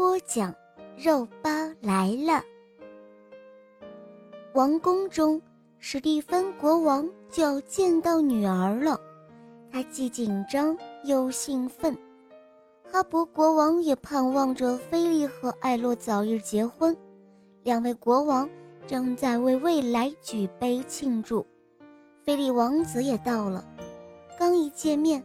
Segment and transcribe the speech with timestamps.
[0.00, 0.54] 播讲，
[0.96, 1.50] 肉包
[1.82, 2.42] 来了。
[4.54, 5.38] 王宫中，
[5.78, 8.98] 史蒂芬国王就要见到女儿了，
[9.70, 10.74] 他既紧张
[11.04, 11.94] 又兴奋。
[12.90, 16.96] 哈勃国王也盼望着菲利和艾洛早日结婚，
[17.62, 18.48] 两位国王
[18.86, 21.44] 正在为未来举杯庆祝。
[22.24, 23.62] 菲利王子也到了，
[24.38, 25.22] 刚一见面，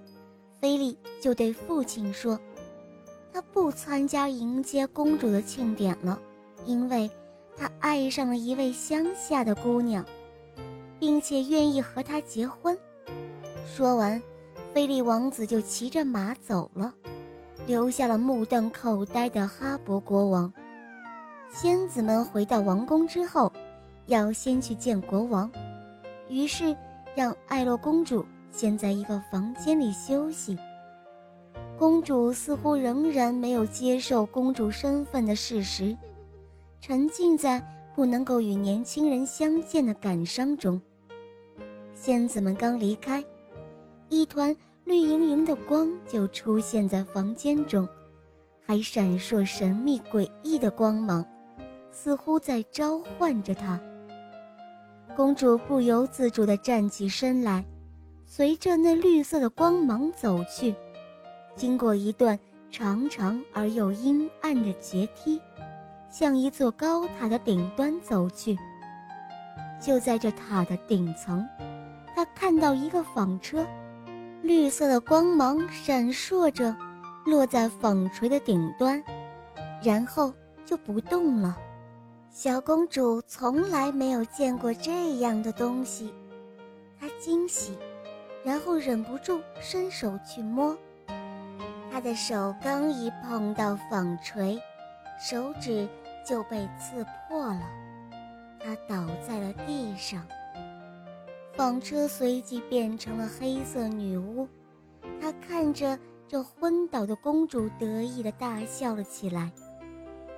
[0.60, 2.38] 菲利就对父亲说。
[3.35, 6.17] 他不参加迎接公主的庆典了，
[6.66, 7.12] 因为
[7.57, 10.05] 他爱上了一位乡下的姑娘，
[10.98, 12.77] 并且愿意和她结婚。
[13.68, 14.21] 说完，
[14.73, 16.93] 菲利王子就骑着马走了，
[17.68, 20.54] 留下了目瞪口呆的哈勃国王。
[21.51, 23.51] 仙子们回到王宫之后，
[24.05, 25.51] 要先去见国王，
[26.29, 26.73] 于是
[27.13, 30.57] 让艾洛公主先在一个房间里休息。
[31.77, 35.95] 公主似乎仍然没有接受公主身份的事实，
[36.79, 37.62] 沉浸在
[37.93, 40.82] 不能够与年轻人相见的感伤中。
[41.93, 43.21] 仙子们刚离开，
[44.07, 47.85] 一团绿莹莹的光就出现在房间中，
[48.65, 51.26] 还闪烁神秘诡异的光芒，
[51.91, 53.77] 似乎在召唤着她。
[55.13, 57.65] 公主不由自主地站起身来，
[58.26, 60.73] 随着那绿色的光芒走去。
[61.55, 62.37] 经过一段
[62.70, 65.41] 长长而又阴暗的阶梯，
[66.09, 68.57] 向一座高塔的顶端走去。
[69.79, 71.47] 就在这塔的顶层，
[72.15, 73.65] 他看到一个纺车，
[74.41, 76.75] 绿色的光芒闪烁着，
[77.25, 79.01] 落在纺锤的顶端，
[79.81, 80.33] 然后
[80.65, 81.57] 就不动了。
[82.31, 86.13] 小公主从来没有见过这样的东西，
[86.99, 87.77] 她惊喜，
[88.44, 90.75] 然后忍不住伸手去摸。
[91.95, 94.61] 他的手刚一碰到纺锤，
[95.17, 95.88] 手指
[96.28, 97.61] 就被刺破了，
[98.59, 100.22] 他倒在了地上。
[101.53, 104.45] 纺车随即变成了黑色女巫，
[105.22, 105.97] 她看着
[106.28, 109.50] 这昏倒的公主，得意地大笑了起来，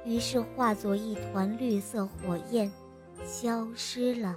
[0.06, 2.72] 于是化作一团绿色火焰，
[3.26, 4.36] 消失了。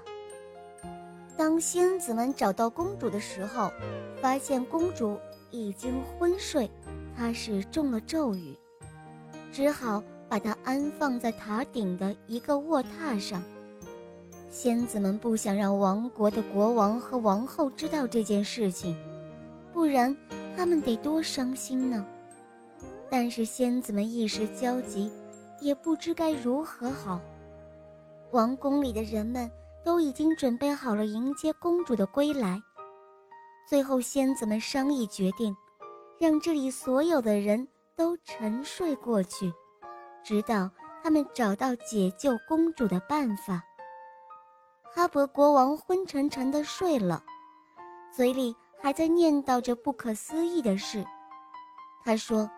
[1.37, 3.71] 当仙子们找到公主的时候，
[4.23, 5.21] 发现公主
[5.51, 6.71] 已经昏睡。
[7.21, 8.57] 他是中了咒语，
[9.53, 13.43] 只好把他安放在塔顶的一个卧榻上。
[14.49, 18.97] 仙子们不想让王国的国王和王后知道这件事情，
[19.71, 20.17] 不然
[20.57, 22.07] 他们得多伤心呢。
[23.11, 25.13] 但是仙子们一时焦急，
[25.61, 27.21] 也不知该如何好。
[28.31, 29.51] 王宫里的人们
[29.85, 32.59] 都已经准备好了迎接公主的归来。
[33.69, 35.55] 最后，仙子们商议决定。
[36.21, 37.67] 让这里所有的人
[37.97, 39.51] 都沉睡过去，
[40.23, 40.71] 直到
[41.03, 43.65] 他们找到解救公主的办法。
[44.93, 47.25] 哈勃国王昏沉沉地睡了，
[48.15, 51.03] 嘴里还在念叨着不可思议的事。
[52.05, 52.51] 他说：“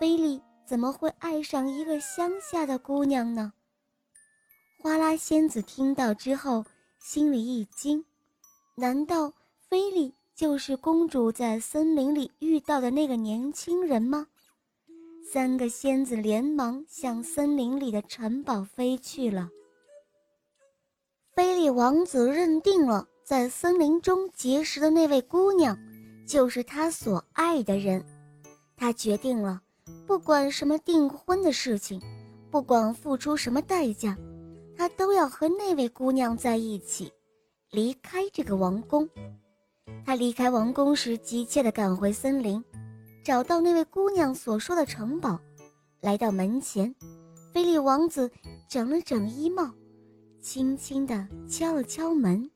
[0.00, 3.52] 菲利怎么会爱上一个乡下的姑娘呢？”
[4.82, 6.64] 花拉仙子听到之后，
[6.98, 8.04] 心里一惊：
[8.74, 9.32] 难道
[9.68, 10.16] 菲利？
[10.34, 14.26] 就是公主在森林里遇到的那个年轻人吗？
[15.32, 19.48] 三个仙子连忙向森林里的城堡飞去了。
[21.34, 25.78] 菲利王子认定了在森林中结识的那位姑娘
[26.26, 28.04] 就是他所爱的人，
[28.76, 29.62] 他决定了，
[30.06, 32.00] 不管什么订婚的事情，
[32.50, 34.16] 不管付出什么代价，
[34.76, 37.12] 他都要和那位姑娘在一起，
[37.70, 39.08] 离开这个王宫。
[40.04, 42.62] 他离开王宫时，急切地赶回森林，
[43.22, 45.38] 找到那位姑娘所说的城堡。
[46.00, 46.94] 来到门前，
[47.52, 48.30] 菲利王子
[48.68, 49.70] 整了整衣帽，
[50.40, 52.50] 轻轻地敲了敲门：“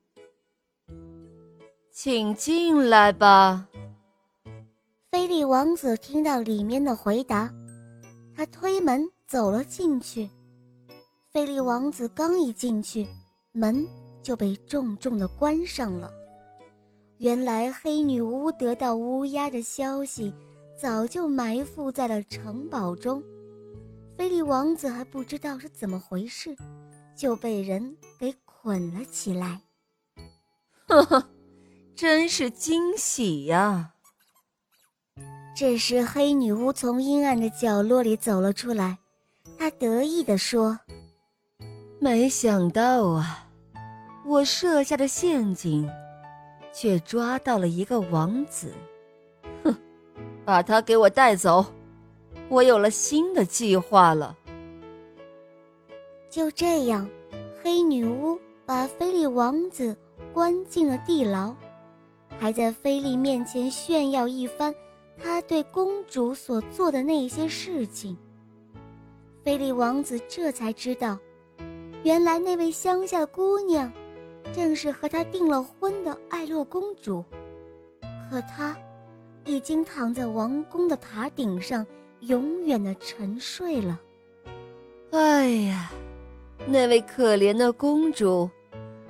[1.90, 3.66] 请进来吧。”
[5.10, 7.50] 菲利王子听到里面的回答，
[8.36, 10.28] 他推门走了进去。
[11.31, 13.06] 菲利王子刚一进去，
[13.52, 13.86] 门
[14.22, 16.12] 就被重重地关上了。
[17.19, 20.32] 原来黑女巫得到乌鸦的消息，
[20.81, 23.23] 早就埋伏在了城堡中。
[24.17, 26.56] 菲利王子还不知道是怎么回事，
[27.17, 29.61] 就被人给捆了起来。
[30.87, 31.29] 呵呵，
[31.97, 33.94] 真是惊喜呀！
[35.56, 38.99] 这时，黑女巫从阴暗的角落里走了出来，
[39.59, 40.79] 她得意地说
[41.99, 43.49] ：“没想到啊，
[44.25, 45.91] 我设下的陷阱，
[46.73, 48.73] 却抓到了一个王子。
[49.65, 49.75] 哼，
[50.44, 51.65] 把他给我带走，
[52.49, 54.37] 我有了新的计划了。”
[56.31, 57.09] 就这样，
[57.62, 59.97] 黑女巫把菲利王子
[60.32, 61.55] 关进了地牢，
[62.38, 64.75] 还在菲利面前炫耀一番。
[65.20, 68.17] 他对公主所做的那些事情，
[69.43, 71.19] 菲利王子这才知道，
[72.05, 73.93] 原来那位乡下姑娘，
[74.54, 77.24] 正是和他订了婚的艾洛公主。
[78.30, 78.76] 可她，
[79.44, 81.86] 已经躺在王宫的塔顶上，
[82.20, 83.98] 永远的沉睡了。
[85.12, 85.90] 哎呀，
[86.66, 88.50] 那位可怜的公主，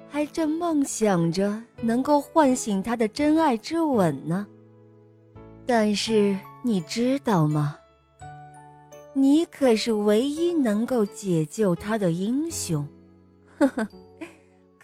[0.08, 4.46] 还正梦想着能够唤醒他的真爱之吻呢。
[5.66, 7.76] 但是你知道吗？
[9.12, 12.86] 你可是唯一能够解救他的英雄，
[13.58, 13.88] 呵呵。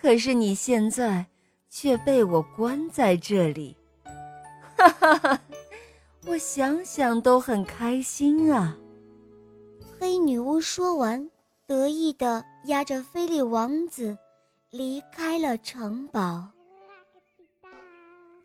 [0.05, 1.25] 可是你现在
[1.71, 3.75] 却被我关在这里，
[4.77, 5.41] 哈哈哈！
[6.27, 8.77] 我想想都很开心啊。
[9.99, 11.31] 黑女巫说完，
[11.67, 14.15] 得意的押着菲利王子
[14.71, 16.49] 离开了城堡。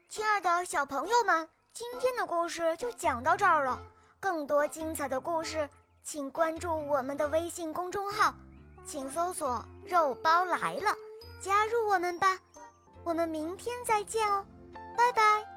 [0.08, 1.46] 亲爱的小朋友们。
[1.74, 3.82] 今天的故事就讲到这儿了，
[4.18, 5.70] 更多精彩的故事，
[6.04, 8.34] 请关注我们的微信公众号，
[8.86, 10.96] 请搜索“肉包来了”，
[11.42, 12.38] 加入我们吧，
[13.04, 14.46] 我们明天再见哦，
[14.98, 15.49] 拜拜。